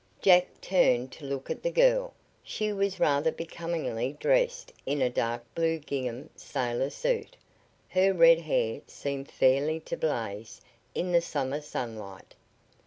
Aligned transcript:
Jack 0.19 0.47
turned 0.61 1.11
to 1.11 1.25
look 1.25 1.51
at 1.51 1.61
the 1.61 1.69
girl. 1.69 2.15
She 2.41 2.73
was 2.73 2.99
rather 2.99 3.31
becomingly 3.31 4.13
dressed 4.19 4.73
in 4.83 4.99
a 4.99 5.11
dark 5.11 5.43
blue 5.53 5.77
gingham 5.77 6.31
sailor 6.35 6.89
suit. 6.89 7.37
Her 7.87 8.11
red 8.11 8.39
hair 8.39 8.81
seemed 8.87 9.29
fairly 9.29 9.79
to 9.81 9.95
blaze 9.95 10.59
in 10.95 11.11
the 11.11 11.21
summer 11.21 11.61
sunlight. 11.61 12.33